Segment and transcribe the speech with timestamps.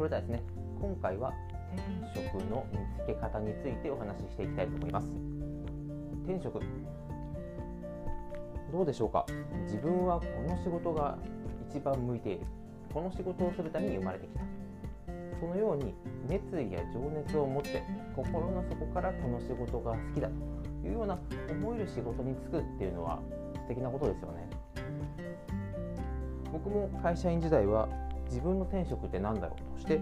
[0.00, 0.42] それではですね。
[0.80, 1.30] 今回は
[2.14, 5.06] 転職の見つけ方についてお話ししていきたいと思います。
[6.24, 6.58] 転職
[8.72, 9.26] どうでしょうか？
[9.64, 11.18] 自分はこの仕事が
[11.68, 12.46] 一番向いている。
[12.94, 14.40] この仕事をするために生まれてきた。
[15.38, 15.92] そのように
[16.30, 17.82] 熱意や情熱を持って
[18.16, 20.30] 心の底からこの仕事が好きだ。
[20.80, 21.18] というような
[21.50, 23.20] 思える仕事に就くっていうのは
[23.52, 24.48] 素敵なことですよね。
[26.50, 27.86] 僕も会社員時代は
[28.30, 30.00] 自分の転職って何だろうとして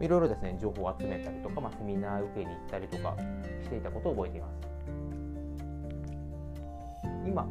[0.00, 3.14] いろいろですね情報を集めたりとか、まあ、セミナー受けに行ったりとか
[3.62, 4.66] していたことを覚えています。
[7.26, 7.46] 今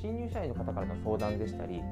[0.00, 1.82] 新入社員の方からの相談でしたり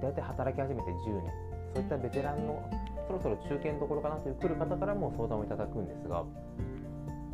[0.00, 1.32] 大体働き始めて10年
[1.74, 2.70] そういったベテランの
[3.06, 6.24] そろそろ中堅どころかなという来る方からも相談をいただくんですが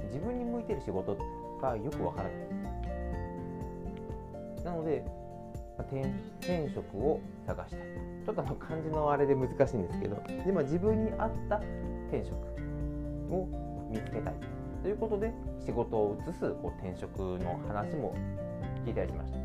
[0.06, 1.16] 自分に向いている仕事
[1.60, 2.36] がよくわからない。
[4.64, 5.04] なので
[5.82, 7.76] 転職を探した。
[7.76, 7.80] い
[8.24, 11.56] ちょっとあの漢字のあれで難しいんですけどで、まあ、自分に合った
[12.08, 12.34] 転職
[13.30, 13.46] を
[13.90, 14.34] 見つけたい
[14.82, 15.32] ということで
[15.64, 18.14] 仕事を移すこう転職の話も
[18.84, 19.38] 聞いたりしました。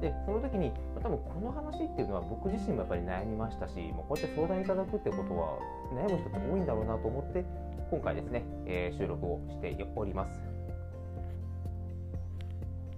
[0.00, 0.72] でその時に
[1.02, 5.58] 多分この話っていうのは僕自身もやっぱり悩みましたしもうこうやって相談いただくってことは
[5.94, 7.44] 悩む人って多いんだろうなと思って
[7.90, 10.53] 今回ですね、えー、収録をしております。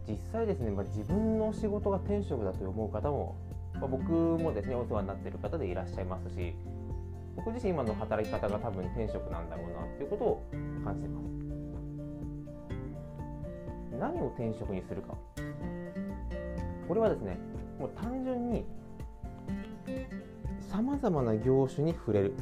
[0.08, 3.36] 実際ですね、まあ、自分の仕事が転職だと思う方も、
[3.74, 6.54] まあ、僕もですねお世話になっている方でいらっしゃいますし
[7.34, 10.42] 僕自身今の働き方が多分転職なんだろうなっていうことを
[10.84, 11.26] 感じてます。
[13.98, 15.14] 何を転職にするか。
[16.88, 17.38] これはですね
[17.78, 18.64] もう単純に
[20.60, 22.34] さまざまな業種に触れる。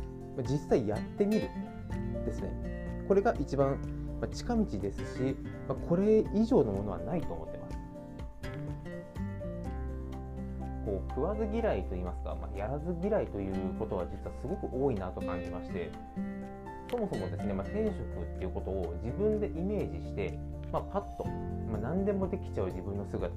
[0.49, 1.49] 実際やってみる
[2.25, 2.51] ですね。
[3.09, 3.79] これが一番
[4.29, 5.37] 近道ですし
[5.89, 7.79] これ以上のものはないと思ってます。
[10.85, 15.91] こう食わず嫌いと言いますか、まあ、やらず嫌いということは実はすごく多いなと感じまして
[16.91, 20.39] そもそもですね、まあ、転職っていうことを自分でイメージして、
[20.71, 21.25] まあ、パッと、
[21.73, 23.35] まあ、何でもできちゃう自分の姿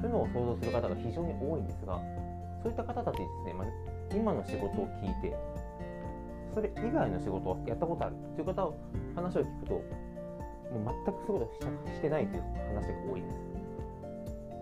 [0.00, 1.98] というのを想像する方が非常に多いんですが
[2.62, 3.66] そういった方たちですね、まあ、
[4.14, 5.34] 今の仕事を聞いて
[6.54, 8.76] それ以外の仕事をやったことあるという方を
[9.16, 9.82] 話を聞くと
[10.72, 11.52] もう全くそういうこ
[11.86, 13.52] としてないという話が多いです。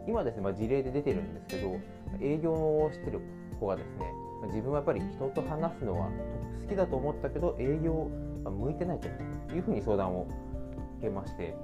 [0.07, 1.79] 今ですね、まあ、事例で出てるんですけど
[2.21, 3.21] 営業をしてる
[3.59, 4.13] 子がですね
[4.49, 6.09] 自分はやっぱり人と話すのは
[6.63, 8.11] 好きだと思ったけど営業
[8.45, 9.09] は向いてないと
[9.55, 10.27] いうふうに相談を
[10.99, 11.55] 受けまして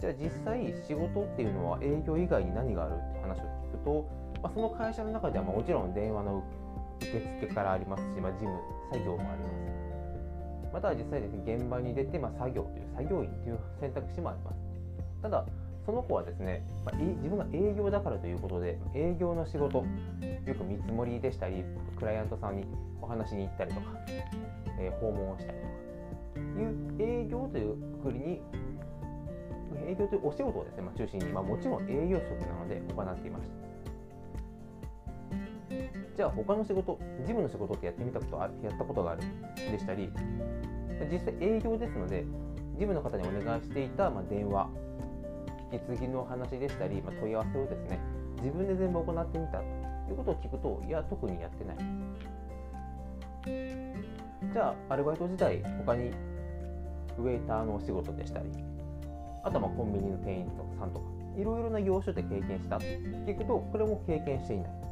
[0.00, 4.08] じゃあ実際仕事っていうのは営業以外に何があるって話を聞くと、
[4.42, 6.42] まあ、その会社の中ではもちろん電話の
[7.00, 8.58] 受付からありますし、まあ、事務
[8.90, 9.48] 作業もありま
[9.82, 9.85] す。
[10.72, 14.56] または実際ですね現場に出て、まあ、作業という作業員という選択肢もあります
[15.22, 15.44] ただ
[15.84, 21.64] その子はですね、まあ、自分が営業だからということで営業の仕事よく見積もりでしたり
[21.96, 22.64] クライアントさんに
[23.00, 23.86] お話に行ったりとか、
[24.80, 25.86] えー、訪問をしたりとか
[26.60, 28.40] いう営業というくくりに
[29.86, 33.75] 営業というお仕事をですね、まあ、中心に、まあ、もちろん営業職なので行っていました。
[36.16, 39.22] じゃあ他の仕事、事務の仕事ってやってみたことあ、やったことがある
[39.70, 40.10] でしたり、
[41.12, 42.24] 実際営業ですので、
[42.72, 44.68] 事務の方にお願いしていた、まあ、電話、
[45.72, 48.00] 引き継ぎの話でしたり、まあ、問い合わせをですね、
[48.42, 49.64] 自分で全部行ってみたと
[50.10, 51.76] いうことを聞くと、いや、特にやってない。
[54.52, 56.12] じゃあ、アルバイト時代、他に
[57.18, 58.50] ウェイターのお仕事でしたり、
[59.44, 61.06] あとはまコンビニの店員さんとか
[61.38, 64.85] いろいろな業種で経験したって聞くとこれも経験していない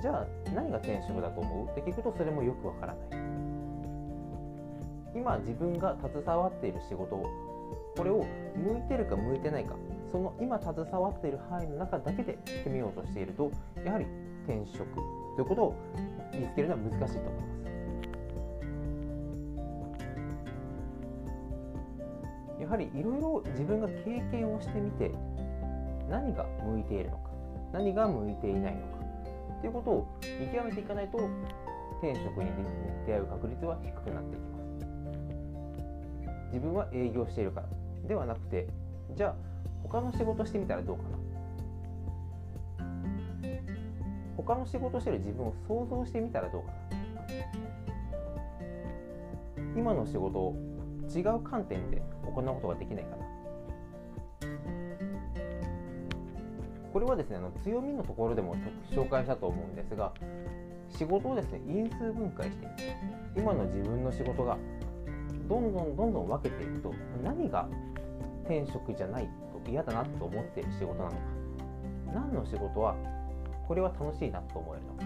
[0.00, 1.68] じゃあ何が転職だと思う？
[1.68, 3.20] って聞くとそれもよくわからない。
[5.14, 7.16] 今自分が携わっている仕事
[7.96, 9.76] これを向いてるか向いてないか
[10.10, 13.52] その今携わっている範囲の中だけで決めようとしていると
[13.84, 14.06] やはり
[14.44, 15.00] 転職と
[15.38, 15.76] いうことを
[16.32, 17.46] 見つけるのは難しいと思いま
[22.58, 22.60] す。
[22.60, 25.12] やはりいろいろ自分が経験をしてみて
[26.08, 27.30] 何が向いているのか
[27.72, 28.93] 何が向いていないのか
[29.64, 30.06] ということを
[30.38, 31.16] 見極めていかないと
[32.02, 32.50] 転職に
[33.06, 34.64] 出会う確率は低くなっていきます。
[36.52, 37.68] 自分は営業しているから
[38.06, 38.66] ではなくて
[39.16, 39.34] じゃあ
[39.82, 41.08] 他の仕事してみたらどうかな。
[44.36, 46.76] 他の仕事してる自分を想像してみたらどうかな。
[49.74, 50.54] 今の仕事を
[51.08, 53.24] 違う観点で行うことができないかな
[56.94, 58.54] これはですねあの強みのところでも
[58.92, 60.12] 紹介したと思うんですが
[60.96, 62.68] 仕事をですね因数分解して
[63.36, 64.56] 今の自分の仕事が
[65.48, 66.94] どんどんどんどん分けていくと
[67.24, 67.68] 何が
[68.44, 69.28] 転職じゃない
[69.64, 71.16] と嫌だなと思っている仕事なのか。
[72.14, 72.94] 何の仕事は
[73.66, 75.04] これは楽しいなと思えるのか。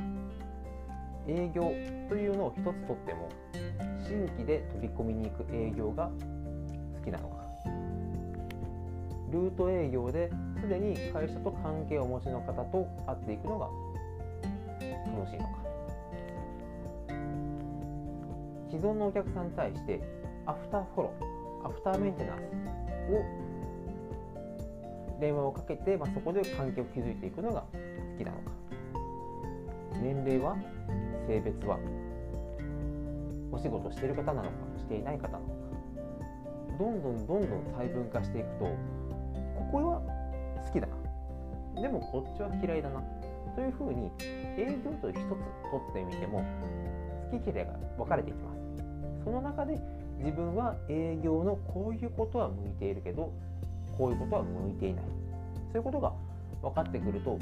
[1.26, 1.62] 営業
[2.10, 3.30] というのを一つとっても
[4.06, 6.10] 新規で飛び込みに行く営業が
[6.98, 7.37] 好きなのか。
[9.30, 10.30] ルート営業で
[10.60, 13.68] すでに会社と関係をお持ちの方と会っていくのが
[15.14, 15.50] 楽しいのか。
[18.70, 20.00] 既存のお客さんに対して
[20.46, 22.40] アフターフォローアフターメンテナンス
[23.12, 23.24] を
[25.20, 27.78] 電話をかけて、まあ、そこで関係を築いていくのが好
[28.18, 28.52] きなのか。
[30.00, 30.56] 年齢は
[31.26, 31.76] 性別は
[33.50, 34.48] お仕事している方なのか
[34.78, 35.52] していない方なのか。
[36.78, 38.70] どんどんどんどん細分化していくと
[39.70, 40.00] ここは
[40.64, 40.86] 好きだ
[41.74, 41.82] な。
[41.82, 43.02] でもこっちは嫌いだな。
[43.54, 44.10] というふうに
[44.56, 45.24] 営業という一つ取
[45.90, 46.44] ってみても
[47.30, 49.24] 好き嫌いが分かれていきます。
[49.24, 49.78] その中で
[50.18, 53.32] 自分は営業のこういうことは向いているけど
[53.96, 55.04] こういうことは向いていない。
[55.72, 56.12] そういうことが
[56.62, 57.38] 分かってくると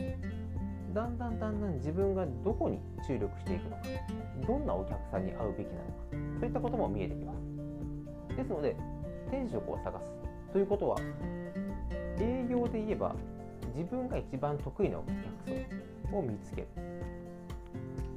[0.94, 3.82] だんだんだんだん自分がどこに注力していくのか
[4.46, 5.92] どんなお客さんに会うべきなのか
[6.40, 7.32] そういったことも見えてきま
[8.30, 8.36] す。
[8.36, 8.74] ですので
[9.28, 10.12] 転職を探す
[10.52, 10.96] ということは
[12.20, 13.14] 営業で言えば
[13.74, 15.14] 自分が一番得意なお客
[16.10, 16.68] 層を見つける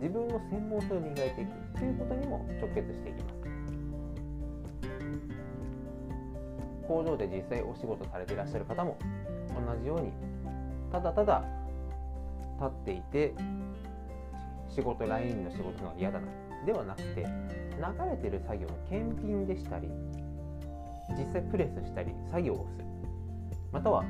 [0.01, 3.39] 自分の専門性を磨いていくということにも直結していきます
[6.87, 8.97] 工場で実際お仕事されていらっしゃる方も
[9.49, 10.11] 同じように
[10.91, 11.43] ただただ
[12.59, 13.33] 立っていて
[14.69, 16.27] 仕事ラインの仕事が嫌だな
[16.65, 17.25] ではなくて流
[18.09, 19.87] れてる作業の検品でしたり
[21.17, 22.85] 実際プレスしたり作業をする
[23.71, 24.03] または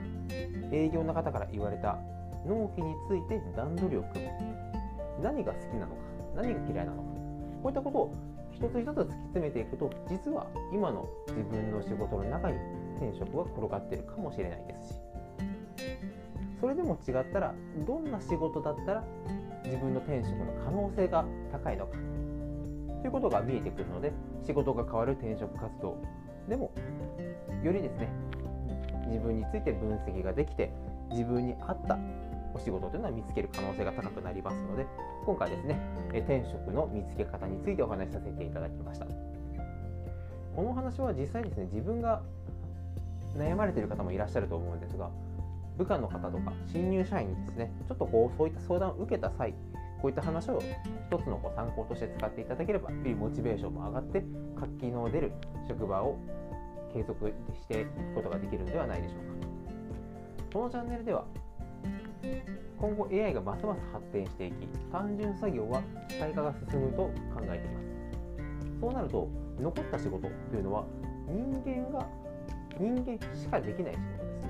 [0.72, 1.98] 営業の方から言われた
[2.46, 4.32] 納期について段取りを組む。
[5.22, 6.02] 何が好きなのか
[6.36, 7.10] 何が嫌いなのか。
[7.64, 8.14] こういったことを
[8.52, 12.58] 一つ一つ突き詰めていくと実は今の自分の仕事の中に
[12.98, 15.02] 転職が転がってるかもしれないですし。
[16.60, 17.54] それでも違ったら
[17.88, 19.04] どんな仕事だったら
[19.64, 21.94] 自分の転職の可能性が高いのか。
[23.02, 24.12] ということが見えてくるので
[24.46, 25.98] 仕事が変わる転職活動
[26.50, 26.72] でも
[27.64, 28.10] よりですね
[29.10, 30.72] 自分について分析ができて
[31.12, 31.98] 自分に合った
[32.54, 34.86] お仕事というのは見つける可能性が高くなりますので
[35.26, 35.80] 今回ですね
[36.14, 39.06] 転職の見つけ方についてお話しさせていただきました。
[40.56, 42.22] この話は実際ですね自分が
[43.38, 45.10] 悩まれている方もいらっしゃると思うんですが
[45.78, 49.54] 部下の方とか新入社員にですねちょっとこうそういった相談を受けた際
[50.02, 50.62] こういった話を
[51.10, 54.24] 一つのこう参考として使っていただければよりモチベーションも上がって
[54.60, 55.32] 活気の出る
[55.68, 56.18] 職場を
[56.94, 59.30] 継続していくことができるのではないでしょうか。
[60.54, 61.26] このチャンネルでは
[62.80, 67.12] 今後 AI がますます発展していき単純作業は機械化が進むと考
[67.44, 67.86] えています。
[68.82, 69.28] そうなると
[69.60, 70.86] 残った仕事というのは
[71.28, 72.08] 人間が
[72.80, 74.48] 人間しかできない仕事です。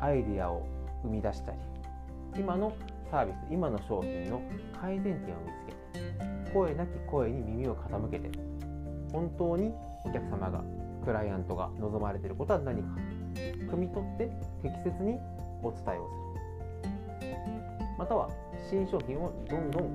[0.00, 0.66] アイデアを
[1.02, 1.58] 生み出したり
[2.36, 2.72] 今の
[3.10, 4.42] サービス今の商品の
[4.80, 8.30] 改善点を見つけて声なき声に耳を傾けて
[9.12, 9.72] 本当に
[10.04, 10.64] お客様が
[11.02, 12.88] クライアントが望まれていることは何か。
[13.70, 14.30] 汲み取って
[14.62, 15.18] 適切に
[15.62, 17.36] お伝えをする。
[17.98, 18.28] または
[18.68, 19.90] 新商品をどんどん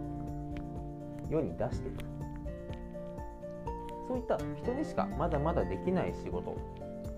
[1.29, 2.05] 世に出していく。
[4.07, 6.55] そういった人にしかまだまだできない仕事。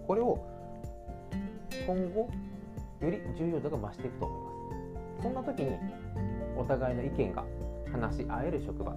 [0.08, 0.44] これを
[1.86, 2.30] 今後
[3.00, 4.52] より重要度が増していくと思いま
[5.20, 5.24] す。
[5.24, 5.78] そんな時に
[6.58, 7.46] お互いの意見が
[7.92, 8.94] 話し合える職場。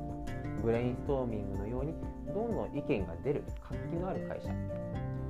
[0.63, 1.95] ブレインストーミングのように
[2.33, 4.49] どんどん意見が出る活気のある会社。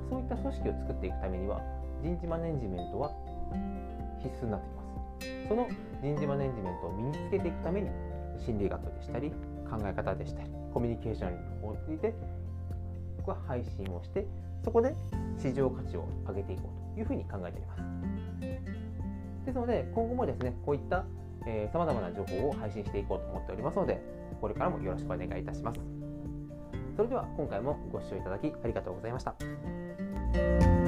[0.09, 1.61] そういった組織を作っていくためには
[2.03, 3.09] 人事マネジメントは
[4.21, 5.47] 必須になってきます。
[5.49, 5.67] その
[6.01, 7.89] 人事マネジメントを身につけていくために
[8.45, 9.31] 心理学でしたり
[9.69, 12.13] 考え方でしたりコミュニケーションについて
[13.17, 14.27] 僕は配信をして
[14.63, 14.93] そこで
[15.37, 17.81] 市場価値を上げていこうというふうに考えています。
[19.45, 21.05] ですので今後もですねこういった
[21.71, 24.01] さまざまな情報を配信していこうと思っておりますので
[24.43, 25.79] これからもよろしくお願いいたします。
[26.97, 30.82] それでは今回もご視聴いただきありがとうございました。